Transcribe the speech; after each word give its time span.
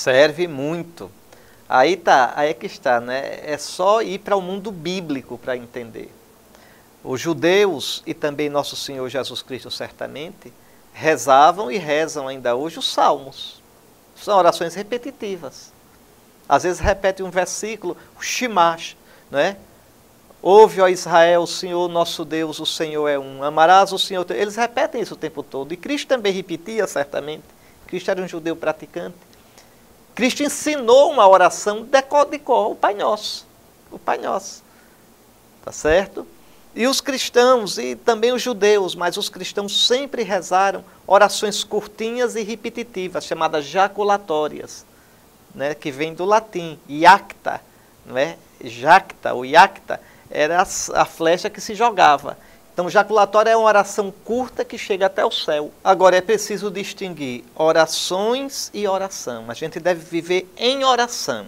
Serve 0.00 0.48
muito. 0.48 1.10
Aí 1.68 1.94
tá, 1.94 2.32
aí 2.34 2.48
é 2.48 2.54
que 2.54 2.64
está, 2.64 3.02
né? 3.02 3.38
É 3.44 3.58
só 3.58 4.00
ir 4.00 4.18
para 4.20 4.34
o 4.34 4.40
mundo 4.40 4.72
bíblico 4.72 5.36
para 5.36 5.58
entender. 5.58 6.10
Os 7.04 7.20
judeus 7.20 8.02
e 8.06 8.14
também 8.14 8.48
nosso 8.48 8.76
Senhor 8.76 9.06
Jesus 9.10 9.42
Cristo 9.42 9.70
certamente 9.70 10.50
rezavam 10.94 11.70
e 11.70 11.76
rezam 11.76 12.26
ainda 12.26 12.56
hoje 12.56 12.78
os 12.78 12.90
salmos. 12.90 13.60
São 14.16 14.38
orações 14.38 14.74
repetitivas. 14.74 15.70
Às 16.48 16.62
vezes 16.62 16.80
repete 16.80 17.22
um 17.22 17.30
versículo, 17.30 17.94
o 18.18 18.22
Shimash, 18.22 18.96
né? 19.30 19.58
Ouve, 20.40 20.80
ó 20.80 20.88
Israel, 20.88 21.42
o 21.42 21.46
Senhor 21.46 21.86
nosso 21.90 22.24
Deus, 22.24 22.58
o 22.58 22.64
Senhor 22.64 23.06
é 23.06 23.18
um. 23.18 23.44
Amarás 23.44 23.92
o 23.92 23.98
Senhor. 23.98 24.24
Eles 24.30 24.56
repetem 24.56 25.02
isso 25.02 25.12
o 25.12 25.18
tempo 25.18 25.42
todo. 25.42 25.74
E 25.74 25.76
Cristo 25.76 26.08
também 26.08 26.32
repetia, 26.32 26.86
certamente. 26.86 27.44
Cristo 27.86 28.10
era 28.10 28.22
um 28.22 28.26
judeu 28.26 28.56
praticante. 28.56 29.29
Cristo 30.20 30.42
ensinou 30.42 31.10
uma 31.10 31.26
oração 31.26 31.82
de 31.82 32.02
cor, 32.02 32.26
de 32.26 32.38
cor, 32.38 32.72
o 32.72 32.74
Pai 32.74 32.92
Nosso. 32.92 33.46
O 33.90 33.98
Pai 33.98 34.18
Nosso. 34.18 34.62
Tá 35.64 35.72
certo? 35.72 36.26
E 36.74 36.86
os 36.86 37.00
cristãos, 37.00 37.78
e 37.78 37.96
também 37.96 38.30
os 38.30 38.42
judeus, 38.42 38.94
mas 38.94 39.16
os 39.16 39.30
cristãos 39.30 39.86
sempre 39.86 40.22
rezaram 40.22 40.84
orações 41.06 41.64
curtinhas 41.64 42.36
e 42.36 42.42
repetitivas, 42.42 43.24
chamadas 43.24 43.64
jaculatórias, 43.64 44.84
né, 45.54 45.74
que 45.74 45.90
vem 45.90 46.12
do 46.12 46.26
latim, 46.26 46.78
iacta, 46.86 47.58
não 48.04 48.18
é? 48.18 48.36
Jacta, 48.62 49.32
ou 49.32 49.46
iacta, 49.46 49.98
era 50.30 50.60
a, 50.60 51.06
flecha 51.06 51.48
que 51.48 51.62
se 51.62 51.74
jogava. 51.74 52.36
Então, 52.80 52.88
jaculatória 52.88 53.50
é 53.50 53.56
uma 53.58 53.66
oração 53.66 54.10
curta 54.24 54.64
que 54.64 54.78
chega 54.78 55.04
até 55.04 55.22
o 55.22 55.30
céu. 55.30 55.70
Agora, 55.84 56.16
é 56.16 56.22
preciso 56.22 56.70
distinguir 56.70 57.44
orações 57.54 58.70
e 58.72 58.88
oração. 58.88 59.50
A 59.50 59.52
gente 59.52 59.78
deve 59.78 60.00
viver 60.00 60.50
em 60.56 60.82
oração. 60.82 61.46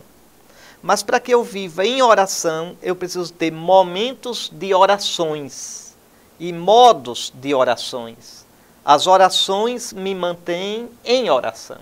Mas 0.82 1.02
para 1.02 1.18
que 1.18 1.32
eu 1.32 1.42
viva 1.42 1.86
em 1.86 2.02
oração, 2.02 2.76
eu 2.82 2.94
preciso 2.94 3.32
ter 3.32 3.50
momentos 3.50 4.50
de 4.52 4.74
orações 4.74 5.96
e 6.38 6.52
modos 6.52 7.32
de 7.34 7.54
orações. 7.54 8.44
As 8.84 9.06
orações 9.06 9.90
me 9.90 10.14
mantêm 10.14 10.86
em 11.02 11.30
oração. 11.30 11.80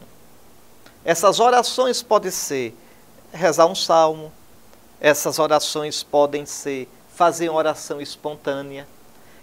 Essas 1.05 1.41
orações 1.41 2.05
podem 2.05 2.31
ser 2.31 2.73
rezar 3.33 3.67
um 3.67 3.75
salmo, 3.75 4.33
essas 5.01 5.41
orações 5.41 6.05
podem 6.05 6.47
ser 6.47 6.89
fazer 7.17 7.49
uma 7.49 7.59
oração 7.59 8.01
espontânea, 8.01 8.87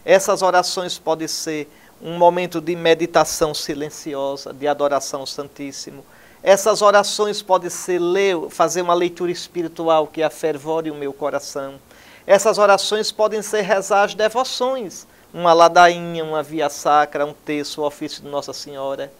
essas 0.08 0.42
orações 0.42 0.98
podem 0.98 1.28
ser 1.28 1.70
um 2.02 2.18
momento 2.18 2.62
de 2.62 2.78
meditação 2.78 3.54
silenciosa, 3.54 4.54
de 4.54 4.66
adoração 4.66 5.20
ao 5.20 5.28
Santíssimo. 5.28 6.06
Essas 6.42 6.82
orações 6.82 7.42
podem 7.42 7.70
ser 7.70 8.00
ler, 8.00 8.38
fazer 8.50 8.82
uma 8.82 8.94
leitura 8.94 9.34
espiritual 9.34 10.08
que 10.08 10.24
afervore 10.24 10.90
o 10.90 10.96
meu 10.96 11.12
coração. 11.12 11.78
Essas 12.26 12.58
orações 12.58 13.12
podem 13.12 13.42
ser 13.42 13.64
rezar 13.64 14.04
as 14.04 14.16
devoções, 14.16 15.06
uma 15.34 15.52
ladainha, 15.52 16.24
uma 16.24 16.42
via 16.42 16.70
sacra, 16.70 17.26
um 17.26 17.34
texto, 17.34 17.82
o 17.82 17.86
ofício 17.86 18.24
de 18.24 18.30
Nossa 18.30 18.54
Senhora. 18.54 19.12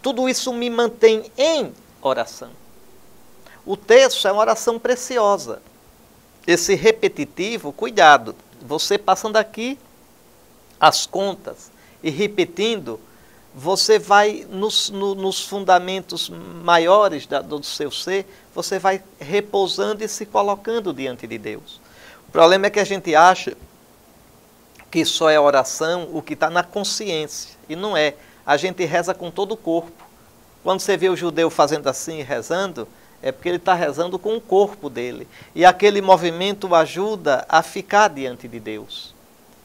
Tudo 0.00 0.28
isso 0.28 0.52
me 0.52 0.70
mantém 0.70 1.24
em 1.36 1.72
oração. 2.00 2.50
O 3.64 3.76
texto 3.76 4.28
é 4.28 4.30
uma 4.30 4.42
oração 4.42 4.78
preciosa. 4.78 5.60
Esse 6.46 6.76
repetitivo, 6.76 7.72
cuidado, 7.72 8.36
você 8.62 8.96
passando 8.96 9.38
aqui 9.38 9.76
as 10.80 11.06
contas 11.06 11.70
e 12.02 12.10
repetindo, 12.10 13.00
você 13.54 13.98
vai 13.98 14.46
nos, 14.50 14.90
no, 14.90 15.14
nos 15.14 15.40
fundamentos 15.40 16.28
maiores 16.28 17.26
da, 17.26 17.40
do 17.40 17.62
seu 17.64 17.90
ser, 17.90 18.26
você 18.54 18.78
vai 18.78 19.02
repousando 19.18 20.04
e 20.04 20.08
se 20.08 20.26
colocando 20.26 20.92
diante 20.92 21.26
de 21.26 21.38
Deus. 21.38 21.80
O 22.28 22.30
problema 22.30 22.66
é 22.66 22.70
que 22.70 22.78
a 22.78 22.84
gente 22.84 23.14
acha 23.14 23.56
que 24.90 25.04
só 25.04 25.30
é 25.30 25.40
oração 25.40 26.08
o 26.12 26.20
que 26.20 26.34
está 26.34 26.50
na 26.50 26.62
consciência, 26.62 27.56
e 27.68 27.74
não 27.74 27.96
é. 27.96 28.14
A 28.44 28.56
gente 28.56 28.84
reza 28.84 29.14
com 29.14 29.30
todo 29.30 29.52
o 29.52 29.56
corpo. 29.56 30.04
Quando 30.62 30.80
você 30.80 30.96
vê 30.96 31.08
o 31.08 31.16
judeu 31.16 31.48
fazendo 31.50 31.88
assim, 31.88 32.22
rezando, 32.22 32.86
é 33.22 33.32
porque 33.32 33.48
ele 33.48 33.56
está 33.56 33.74
rezando 33.74 34.18
com 34.18 34.36
o 34.36 34.40
corpo 34.40 34.90
dele. 34.90 35.26
E 35.54 35.64
aquele 35.64 36.00
movimento 36.00 36.74
ajuda 36.74 37.44
a 37.48 37.62
ficar 37.62 38.08
diante 38.08 38.46
de 38.46 38.60
Deus. 38.60 39.14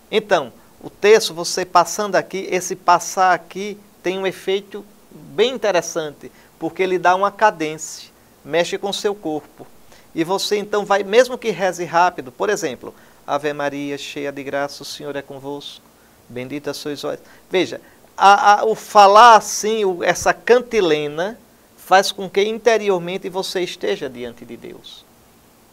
Então, 0.10 0.52
o 0.84 0.90
texto, 0.90 1.34
você 1.34 1.64
passando 1.64 2.16
aqui, 2.16 2.48
esse 2.50 2.76
passar 2.76 3.34
aqui 3.34 3.78
tem 4.02 4.18
um 4.18 4.26
efeito 4.26 4.84
bem 5.12 5.54
interessante, 5.54 6.32
porque 6.58 6.82
ele 6.82 6.98
dá 6.98 7.16
uma 7.16 7.32
cadência, 7.32 8.10
mexe 8.44 8.78
com 8.78 8.90
o 8.90 8.94
seu 8.94 9.14
corpo. 9.14 9.68
E 10.14 10.24
você 10.24 10.58
então 10.58 10.86
vai, 10.86 11.04
mesmo 11.04 11.38
que 11.38 11.52
reze 11.52 11.86
rápido, 11.86 12.32
por 12.32 12.50
exemplo, 12.50 12.94
Ave 13.26 13.54
Maria, 13.54 13.98
cheia 13.98 14.32
de 14.32 14.44
graça, 14.44 14.84
o 14.84 14.86
Senhor 14.86 15.16
é 15.16 15.22
convosco, 15.22 15.84
bendita 16.28 16.74
sois 16.74 17.02
vós. 17.02 17.20
Veja, 17.50 17.80
a, 18.18 18.62
a, 18.62 18.66
o 18.66 18.76
falar 18.76 19.36
assim, 19.36 19.86
o, 19.86 20.04
essa 20.04 20.34
cantilena, 20.34 21.38
faz 21.78 22.12
com 22.12 22.30
que 22.30 22.42
interiormente 22.42 23.28
você 23.28 23.62
esteja 23.62 24.10
diante 24.10 24.46
de 24.46 24.56
Deus. 24.56 25.04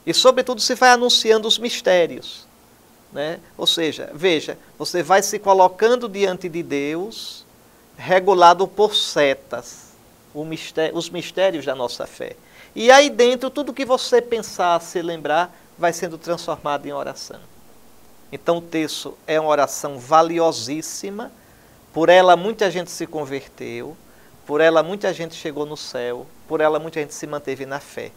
E, 0.05 0.13
sobretudo, 0.13 0.61
se 0.61 0.75
vai 0.75 0.91
anunciando 0.91 1.47
os 1.47 1.59
mistérios. 1.59 2.47
Né? 3.13 3.41
Ou 3.57 3.67
seja, 3.67 4.11
veja, 4.15 4.59
você 4.79 5.03
vai 5.03 5.23
se 5.23 5.39
colocando 5.39 6.09
diante 6.09 6.49
de 6.49 6.63
Deus, 6.63 7.45
regulado 7.97 8.69
por 8.69 8.95
setas, 8.95 9.89
mistério, 10.35 10.97
os 10.97 11.11
mistérios 11.11 11.65
da 11.65 11.75
nossa 11.75 12.07
fé. 12.07 12.37
E 12.75 12.91
aí 12.91 13.11
dentro, 13.11 13.51
tudo 13.51 13.73
que 13.73 13.85
você 13.85 14.21
pensar, 14.21 14.81
se 14.81 15.01
lembrar, 15.03 15.55
vai 15.77 15.93
sendo 15.93 16.19
transformado 16.19 16.87
em 16.87 16.93
oração. 16.93 17.41
Então 18.31 18.59
o 18.59 18.63
texto 18.63 19.17
é 19.27 19.41
uma 19.41 19.49
oração 19.49 19.99
valiosíssima, 19.99 21.33
por 21.93 22.09
ela 22.09 22.37
muita 22.37 22.71
gente 22.71 22.91
se 22.91 23.07
converteu, 23.07 23.97
por 24.47 24.61
ela 24.61 24.83
muita 24.83 25.13
gente 25.13 25.35
chegou 25.35 25.65
no 25.65 25.77
céu, 25.77 26.27
por 26.47 26.61
ela 26.61 26.79
muita 26.79 27.01
gente 27.01 27.15
se 27.15 27.27
manteve 27.27 27.65
na 27.65 27.81
fé. 27.81 28.13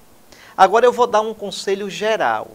Agora 0.55 0.85
eu 0.85 0.91
vou 0.91 1.07
dar 1.07 1.21
um 1.21 1.33
conselho 1.33 1.89
geral. 1.89 2.51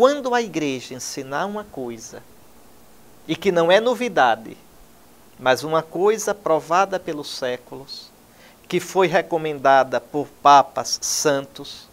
Quando 0.00 0.34
a 0.34 0.40
igreja 0.40 0.94
ensinar 0.94 1.44
uma 1.44 1.62
coisa, 1.62 2.22
e 3.28 3.36
que 3.36 3.52
não 3.52 3.70
é 3.70 3.78
novidade, 3.80 4.56
mas 5.38 5.62
uma 5.62 5.82
coisa 5.82 6.34
provada 6.34 6.98
pelos 6.98 7.28
séculos, 7.28 8.10
que 8.66 8.80
foi 8.80 9.08
recomendada 9.08 10.00
por 10.00 10.26
papas 10.42 10.98
santos, 11.02 11.86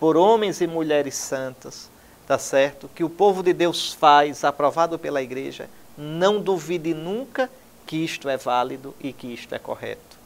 por 0.00 0.16
homens 0.16 0.60
e 0.60 0.66
mulheres 0.66 1.14
santas, 1.14 1.88
tá 2.26 2.36
certo? 2.36 2.90
Que 2.92 3.04
o 3.04 3.08
povo 3.08 3.44
de 3.44 3.52
Deus 3.52 3.92
faz, 3.92 4.42
aprovado 4.42 4.98
pela 4.98 5.22
igreja, 5.22 5.70
não 5.96 6.40
duvide 6.40 6.94
nunca 6.94 7.48
que 7.86 7.94
isto 7.98 8.28
é 8.28 8.36
válido 8.36 8.92
e 8.98 9.12
que 9.12 9.32
isto 9.32 9.54
é 9.54 9.58
correto. 9.60 10.18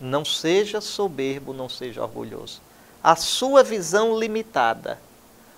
Não 0.00 0.24
seja 0.24 0.80
soberbo, 0.80 1.52
não 1.52 1.68
seja 1.68 2.02
orgulhoso. 2.02 2.60
A 3.00 3.14
sua 3.14 3.62
visão 3.62 4.18
limitada, 4.18 4.98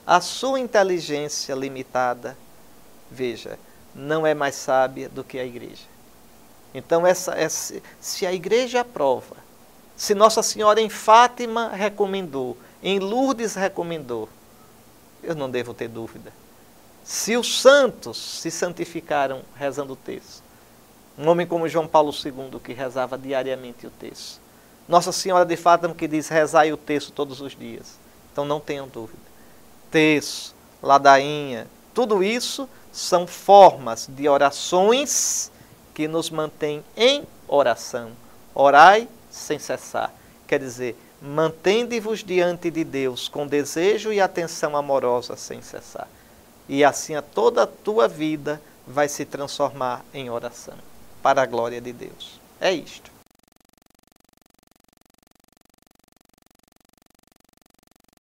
a 0.06 0.20
sua 0.20 0.58
inteligência 0.58 1.54
limitada, 1.54 2.36
veja, 3.10 3.58
não 3.94 4.26
é 4.26 4.34
mais 4.34 4.54
sábia 4.54 5.08
do 5.08 5.22
que 5.22 5.38
a 5.38 5.44
igreja. 5.44 5.84
Então, 6.74 7.06
essa, 7.06 7.32
essa, 7.34 7.80
se 8.00 8.26
a 8.26 8.32
igreja 8.32 8.80
aprova, 8.80 9.36
se 9.96 10.14
Nossa 10.14 10.42
Senhora 10.42 10.80
em 10.80 10.88
Fátima 10.88 11.68
recomendou, 11.68 12.56
em 12.82 12.98
Lourdes 12.98 13.54
recomendou, 13.54 14.28
eu 15.22 15.34
não 15.34 15.50
devo 15.50 15.74
ter 15.74 15.88
dúvida. 15.88 16.32
Se 17.04 17.36
os 17.36 17.60
santos 17.60 18.16
se 18.40 18.50
santificaram 18.50 19.42
rezando 19.54 19.92
o 19.92 19.96
texto, 19.96 20.42
um 21.18 21.28
homem 21.28 21.46
como 21.46 21.68
João 21.68 21.86
Paulo 21.86 22.12
II, 22.12 22.58
que 22.60 22.72
rezava 22.72 23.18
diariamente 23.18 23.86
o 23.86 23.90
texto. 23.90 24.40
Nossa 24.88 25.12
Senhora 25.12 25.44
de 25.44 25.56
Fátima, 25.56 25.94
que 25.94 26.08
diz 26.08 26.28
rezai 26.28 26.72
o 26.72 26.76
texto 26.76 27.12
todos 27.12 27.40
os 27.40 27.54
dias. 27.54 27.98
Então 28.32 28.44
não 28.44 28.58
tenham 28.58 28.88
dúvida. 28.88 29.31
Texto, 29.92 30.54
ladainha, 30.82 31.68
tudo 31.92 32.24
isso 32.24 32.66
são 32.90 33.26
formas 33.26 34.08
de 34.08 34.26
orações 34.26 35.52
que 35.94 36.08
nos 36.08 36.30
mantêm 36.30 36.82
em 36.96 37.24
oração. 37.46 38.12
Orai 38.54 39.06
sem 39.30 39.58
cessar. 39.58 40.10
Quer 40.48 40.58
dizer, 40.58 40.96
mantende-vos 41.20 42.24
diante 42.24 42.70
de 42.70 42.84
Deus 42.84 43.28
com 43.28 43.46
desejo 43.46 44.12
e 44.12 44.20
atenção 44.20 44.76
amorosa 44.76 45.36
sem 45.36 45.60
cessar. 45.60 46.08
E 46.66 46.82
assim 46.82 47.14
a 47.14 47.20
toda 47.20 47.64
a 47.64 47.66
tua 47.66 48.08
vida 48.08 48.60
vai 48.86 49.08
se 49.08 49.26
transformar 49.26 50.02
em 50.14 50.30
oração 50.30 50.74
para 51.22 51.42
a 51.42 51.46
glória 51.46 51.82
de 51.82 51.92
Deus. 51.92 52.40
É 52.58 52.72
isto. 52.72 53.12